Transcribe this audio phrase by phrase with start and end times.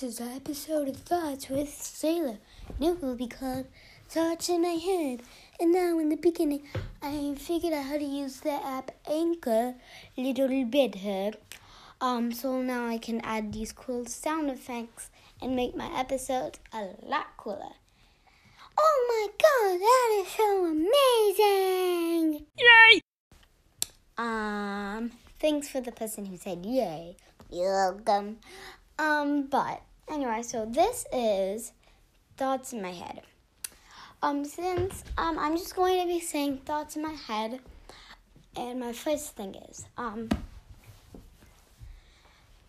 [0.00, 2.38] This is an episode of Thoughts with Sailor.
[2.68, 3.66] And it will be called
[4.08, 5.20] Thoughts in My Head.
[5.60, 6.62] And now, in the beginning,
[7.02, 9.74] I figured out how to use the app Anchor
[10.16, 11.36] a little better.
[12.00, 15.10] Um, so now I can add these cool sound effects
[15.42, 17.74] and make my episodes a lot cooler.
[18.78, 20.64] Oh my god, that is so
[22.38, 22.46] amazing!
[22.56, 23.00] Yay!
[24.16, 27.16] Um, thanks for the person who said yay.
[27.50, 28.38] You're welcome.
[28.98, 31.72] Um, but anyway, so this is
[32.36, 33.22] thoughts in my head.
[34.22, 37.60] Um, since um, I'm just going to be saying thoughts in my head,
[38.56, 40.28] and my first thing is um,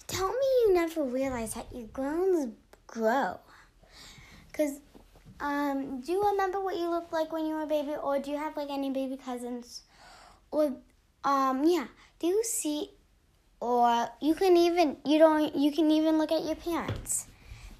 [0.07, 2.47] tell me you never realize that your girls
[2.87, 3.39] grow.
[4.53, 4.79] Cause
[5.39, 8.31] um, do you remember what you looked like when you were a baby, or do
[8.31, 9.81] you have like any baby cousins,
[10.51, 10.73] or
[11.23, 11.87] um, yeah,
[12.19, 12.91] do you see
[13.61, 17.27] or you can even you don't you can even look at your parents.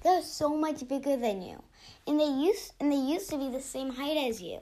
[0.02, 1.62] They're so much bigger than you,
[2.06, 4.60] and they used and they used to be the same height as you.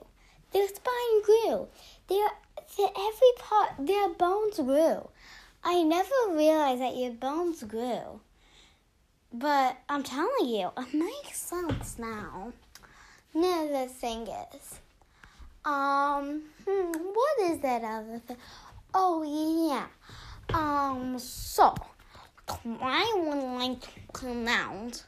[0.51, 1.67] Their spine grew.
[2.09, 2.27] Their,
[2.77, 5.09] their every part their bones grew.
[5.63, 8.19] I never realized that your bones grew,
[9.31, 12.51] but I'm telling you, it makes sense now.
[13.33, 14.79] Another thing is,
[15.63, 18.37] um, hmm, what is that other thing?
[18.93, 19.23] Oh
[19.69, 19.85] yeah.
[20.53, 21.73] Um, so
[22.65, 23.81] I would like
[24.15, 25.05] to announce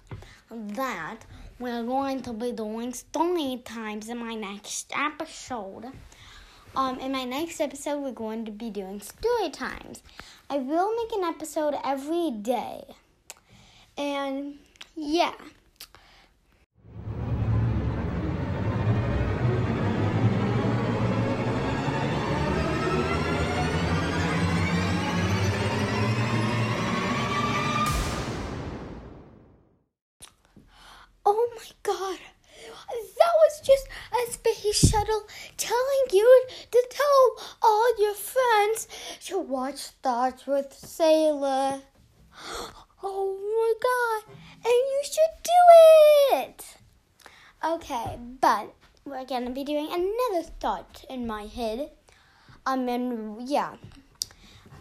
[0.50, 1.20] that
[1.60, 5.92] we're going to be doing story times in my next episode.
[6.76, 10.02] Um, in my next episode, we're going to be doing story times.
[10.50, 12.84] I will make an episode every day.
[13.98, 14.60] And
[14.96, 15.34] yeah.
[35.94, 38.88] Telling you to tell all your friends
[39.26, 41.82] to watch Thoughts with Sailor.
[43.06, 44.34] Oh my god.
[44.64, 46.78] And you should do it.
[47.62, 48.74] Okay, but
[49.04, 51.92] we're gonna be doing another thought in my head.
[52.66, 53.76] Um, and yeah.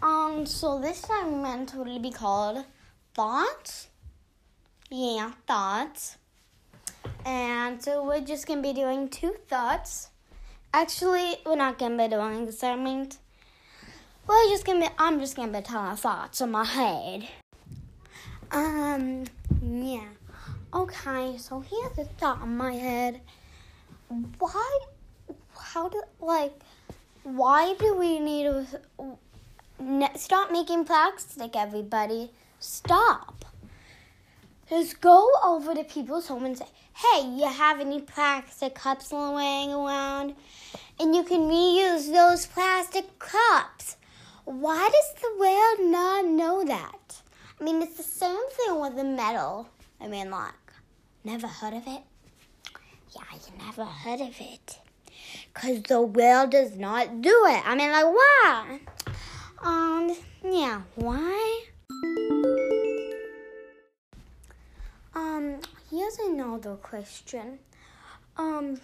[0.01, 2.63] Um, so this segment will be called
[3.13, 3.89] Thoughts.
[4.89, 6.15] Yeah, thoughts.
[7.25, 10.11] And so we're just gonna be doing two thoughts.
[10.75, 13.19] Actually, we're not gonna be doing the segment.
[14.27, 17.27] We're just gonna be, I'm just gonna be telling thoughts in my head.
[18.51, 19.25] Um,
[19.61, 20.07] yeah.
[20.73, 23.21] Okay, so here's a thought in my head.
[24.39, 24.79] Why,
[25.55, 26.59] how do, like,
[27.21, 32.31] why do we need to stop making plastic, everybody?
[32.59, 33.45] Stop.
[34.69, 39.71] Just go over to people's home and say, hey, you have any plastic cups laying
[39.71, 40.33] around?
[40.99, 43.97] And you can reuse those plastic cups.
[44.45, 47.21] Why does the world not know that?
[47.59, 49.69] I mean, it's the same thing with the metal.
[49.99, 50.53] I mean, like,
[51.23, 52.01] never heard of it?
[53.15, 54.79] Yeah, you never heard of it.
[55.53, 57.61] Because the world does not do it.
[57.65, 58.79] I mean, like, why?
[59.61, 61.63] Um, yeah, why?
[65.15, 65.59] Um,
[65.89, 67.59] here's another question.
[68.35, 68.79] Um,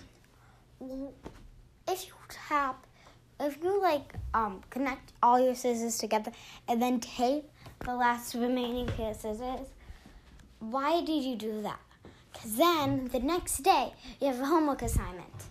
[1.90, 2.86] if you tap,
[3.40, 6.32] if you like, um, connect all your scissors together
[6.68, 7.50] and then tape
[7.84, 9.68] the last remaining pair of scissors,
[10.60, 11.80] why did you do that?
[12.32, 15.46] Because then the next day you have a homework assignment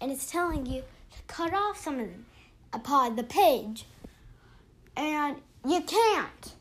[0.00, 2.26] and it's telling you to cut off some of them,
[2.72, 3.86] of the page,
[4.96, 6.54] and you can't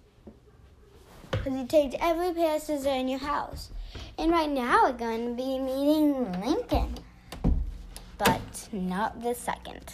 [1.31, 3.71] because you taped every pair of scissors in your house.
[4.17, 6.95] And right now we're going to be meeting Lincoln,
[8.17, 9.93] but not the second.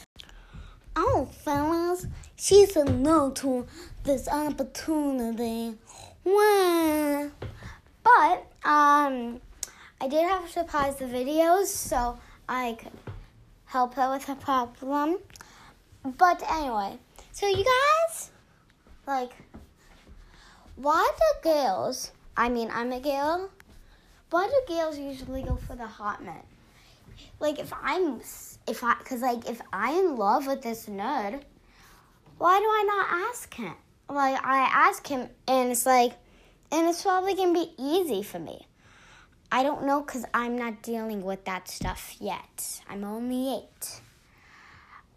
[0.95, 3.65] Oh, fellas, she's a no to
[4.03, 5.75] this opportunity.
[6.23, 7.31] Wow.
[8.03, 9.41] But, um,
[9.99, 12.91] I did have to pause the videos so I could
[13.65, 15.17] help her with her problem.
[16.03, 16.99] But anyway,
[17.31, 18.31] so you guys,
[19.07, 19.31] like,
[20.75, 23.49] why do girls, I mean, I'm a girl,
[24.29, 26.43] why do girls usually go for the hot men?
[27.39, 28.21] Like, if I'm,
[28.67, 31.41] if I, cause like, if I'm in love with this nerd,
[32.37, 33.73] why do I not ask him?
[34.09, 36.13] Like, I ask him, and it's like,
[36.71, 38.67] and it's probably gonna be easy for me.
[39.51, 42.81] I don't know, cause I'm not dealing with that stuff yet.
[42.89, 44.01] I'm only eight.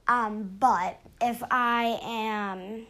[0.08, 2.86] Um, but if I am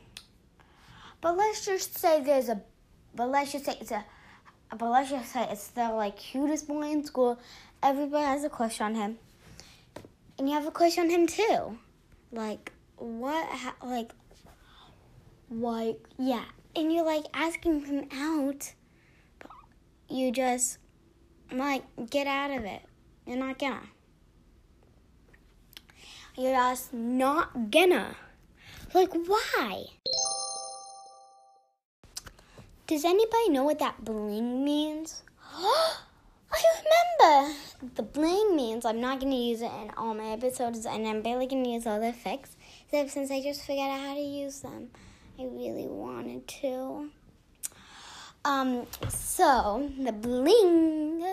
[1.27, 2.61] but let's just say there's a,
[3.15, 4.05] but let's just say it's a,
[4.71, 7.39] but let's just say it's the like cutest boy in school.
[7.83, 9.19] Everybody has a crush on him,
[10.39, 11.79] and you have a crush on him too.
[12.33, 13.49] Like what?
[13.49, 14.13] Ha- like,
[15.51, 18.73] like yeah, and you're like asking him out,
[19.39, 19.51] but
[20.09, 20.79] you just
[21.53, 22.83] like get out of it.
[23.27, 23.83] You're not gonna.
[26.37, 28.17] You're just not gonna.
[28.95, 29.87] Like why?
[32.87, 35.25] Does anybody know what that bling means?
[35.57, 36.63] I
[37.19, 37.53] remember!
[37.97, 41.21] The bling means I'm not going to use it in all my episodes and I'm
[41.21, 44.21] barely going to use all the effects except since I just figured out how to
[44.21, 44.91] use them.
[45.37, 47.11] I really wanted to.
[48.45, 51.25] Um, so, the bling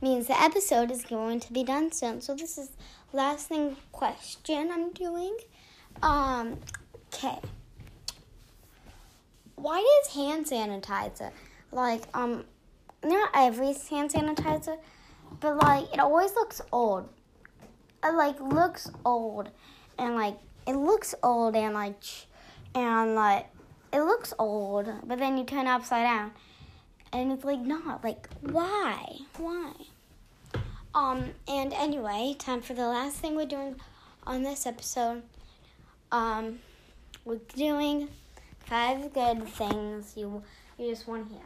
[0.00, 2.22] means the episode is going to be done soon.
[2.22, 2.70] So, this is
[3.12, 5.36] last thing question I'm doing.
[6.02, 6.56] Um,
[7.12, 7.38] okay
[9.60, 11.30] why does hand sanitizer?
[11.72, 12.44] Like um
[13.04, 14.78] not every hand sanitizer
[15.40, 17.08] but like it always looks old.
[18.04, 19.50] It like looks old
[19.98, 20.36] and like
[20.66, 22.02] it looks old and like
[22.74, 23.46] and like
[23.92, 26.32] it looks old but then you turn it upside down
[27.12, 28.02] and it's like not.
[28.02, 29.18] Like why?
[29.36, 29.72] Why?
[30.94, 33.76] Um and anyway time for the last thing we're doing
[34.26, 35.22] on this episode
[36.12, 36.58] um
[37.24, 38.08] we're doing
[38.60, 40.42] Five good things you
[40.78, 41.44] you just want to hear.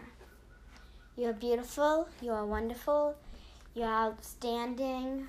[1.16, 2.08] You're beautiful.
[2.20, 3.16] You are wonderful.
[3.74, 5.28] You're outstanding.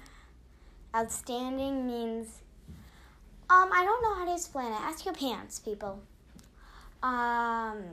[0.96, 2.42] Outstanding means
[3.50, 4.82] um I don't know how to explain it.
[4.82, 6.02] Ask your parents, people.
[7.04, 7.84] Um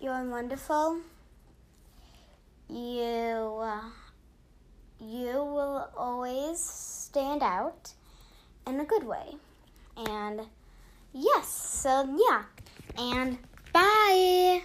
[0.00, 0.98] you're wonderful.
[2.68, 3.80] You uh,
[5.00, 7.92] you will always stand out
[8.66, 9.36] in a good way.
[9.96, 10.42] And
[11.18, 12.42] Yes, so yeah.
[12.98, 13.38] And
[13.72, 14.60] bye.